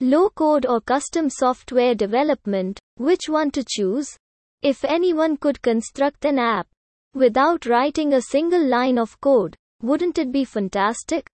[0.00, 4.14] Low code or custom software development, which one to choose?
[4.60, 6.66] If anyone could construct an app
[7.14, 11.26] without writing a single line of code, wouldn't it be fantastic?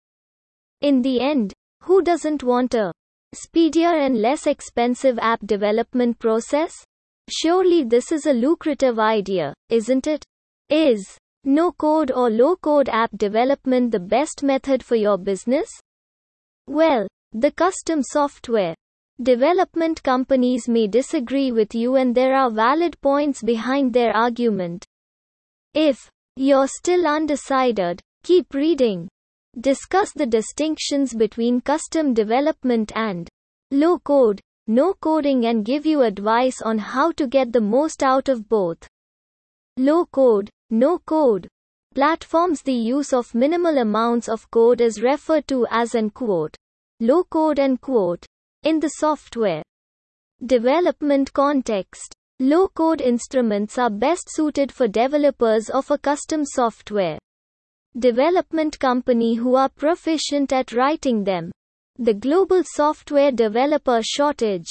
[0.80, 1.52] In the end,
[1.82, 2.92] who doesn't want a
[3.34, 6.72] speedier and less expensive app development process?
[7.28, 10.24] Surely this is a lucrative idea, isn't it?
[10.68, 15.68] Is no code or low code app development the best method for your business?
[16.68, 18.74] Well, the custom software
[19.22, 24.84] development companies may disagree with you and there are valid points behind their argument.
[25.72, 29.08] If you're still undecided, keep reading.
[29.58, 33.28] Discuss the distinctions between custom development and
[33.70, 38.28] low code, no coding and give you advice on how to get the most out
[38.28, 38.86] of both.
[39.78, 41.48] Low code, no code.
[41.94, 46.56] Platforms The use of minimal amounts of code is referred to as an quote
[47.02, 48.24] low code and quote
[48.62, 49.64] in the software
[50.46, 52.14] development context.
[52.38, 57.18] Low code instruments are best suited for developers of a custom software
[57.98, 61.50] development company who are proficient at writing them.
[61.96, 64.68] The global software developer shortage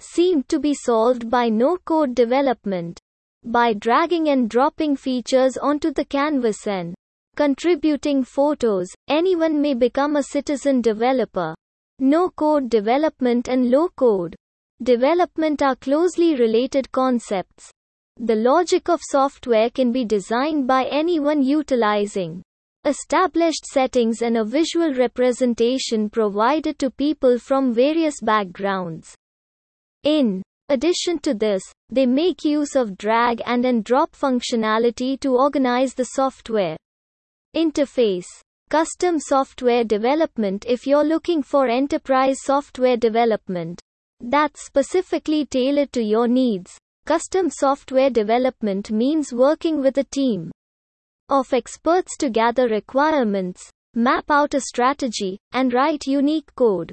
[0.00, 2.98] seemed to be solved by no code development
[3.44, 6.94] by dragging and dropping features onto the canvas and
[7.36, 8.88] contributing photos.
[9.08, 11.54] Anyone may become a citizen developer.
[11.98, 14.34] No-code development and low-code
[14.82, 17.70] development are closely related concepts.
[18.16, 22.42] The logic of software can be designed by anyone utilizing
[22.84, 29.14] established settings and a visual representation provided to people from various backgrounds.
[30.02, 35.94] In addition to this, they make use of drag and and drop functionality to organize
[35.94, 36.76] the software
[37.56, 38.26] interface.
[38.74, 43.80] Custom software development If you're looking for enterprise software development
[44.18, 50.50] that's specifically tailored to your needs, custom software development means working with a team
[51.28, 56.90] of experts to gather requirements, map out a strategy, and write unique code.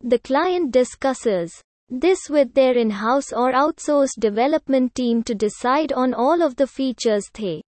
[0.00, 6.40] The client discusses this with their in-house or outsourced development team to decide on all
[6.40, 7.62] of the features they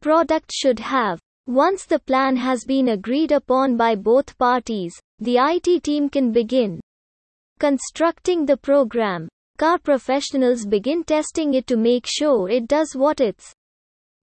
[0.00, 1.18] product should have.
[1.46, 6.80] Once the plan has been agreed upon by both parties, the IT team can begin
[7.58, 9.28] constructing the program.
[9.58, 13.52] Car professionals begin testing it to make sure it does what it's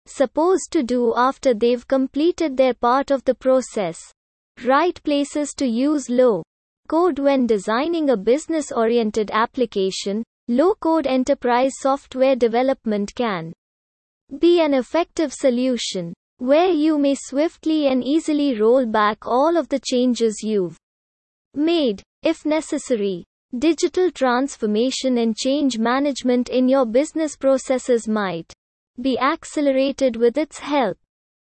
[0.07, 3.99] supposed to do after they've completed their part of the process.
[4.65, 6.41] Right places to use low
[6.88, 10.23] code when designing a business oriented application.
[10.47, 13.53] Low code enterprise software development can
[14.39, 19.79] be an effective solution where you may swiftly and easily roll back all of the
[19.79, 20.75] changes you've
[21.53, 23.24] made, if necessary.
[23.59, 28.51] Digital transformation and change management in your business processes might
[29.00, 30.97] be accelerated with its help.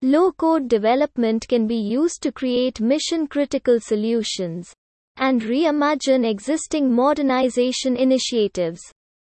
[0.02, 4.74] Low code development can be used to create mission critical solutions
[5.18, 8.80] and reimagine existing modernization initiatives.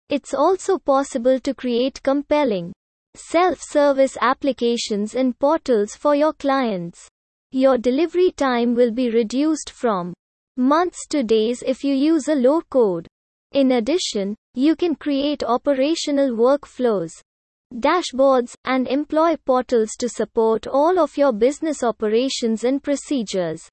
[0.07, 2.71] It's also possible to create compelling
[3.17, 7.07] self-service applications and portals for your clients.
[7.51, 10.13] Your delivery time will be reduced from
[10.57, 13.07] months to days if you use a low code.
[13.53, 17.11] In addition, you can create operational workflows,
[17.73, 23.69] dashboards, and employ portals to support all of your business operations and procedures.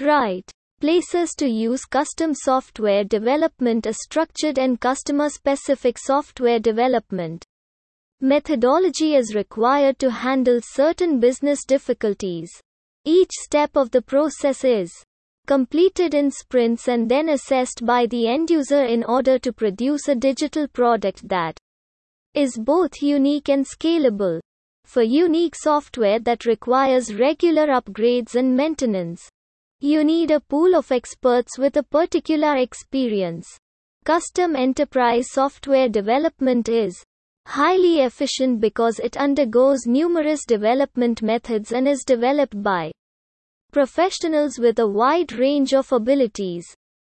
[0.00, 0.48] Right.
[0.80, 7.44] Places to use custom software development A structured and customer specific software development
[8.22, 12.50] Methodology is required to handle certain business difficulties.
[13.04, 14.90] Each step of the process is
[15.46, 20.14] completed in sprints and then assessed by the end user in order to produce a
[20.14, 21.58] digital product that
[22.32, 24.40] is both unique and scalable.
[24.86, 29.28] For unique software that requires regular upgrades and maintenance,
[29.80, 33.46] you need a pool of experts with a particular experience.
[34.04, 37.04] Custom enterprise software development is
[37.46, 42.90] highly efficient because it undergoes numerous development methods and is developed by
[43.72, 46.66] professionals with a wide range of abilities.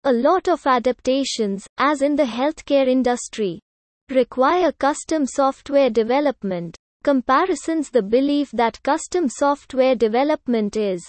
[0.06, 3.60] A lot of adaptations, as in the healthcare industry,
[4.10, 6.76] require custom software development.
[7.04, 11.04] Comparisons The belief that custom software development is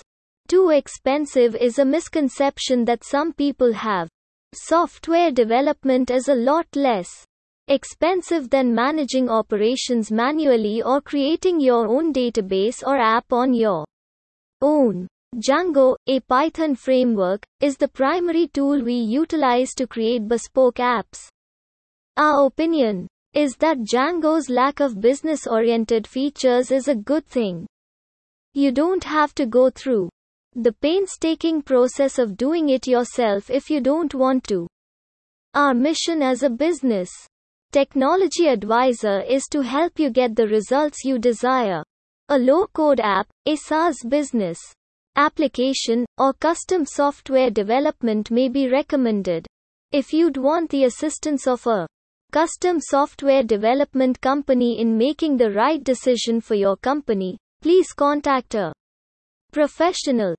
[0.48, 4.08] too expensive is a misconception that some people have.
[4.54, 7.24] Software development is a lot less
[7.72, 13.86] expensive than managing operations manually or creating your own database or app on your
[14.60, 15.08] own.
[15.36, 21.28] Django, a Python framework, is the primary tool we utilize to create bespoke apps.
[22.18, 27.66] Our opinion is that Django's lack of business oriented features is a good thing.
[28.52, 30.10] You don't have to go through
[30.54, 34.66] the painstaking process of doing it yourself if you don't want to.
[35.54, 37.10] Our mission as a business
[37.72, 41.82] technology advisor is to help you get the results you desire.
[42.28, 44.58] A low code app, a SaaS business
[45.16, 49.46] application, or custom software development may be recommended.
[49.90, 51.86] If you'd want the assistance of a
[52.30, 58.74] custom software development company in making the right decision for your company, please contact a
[59.50, 60.34] professional.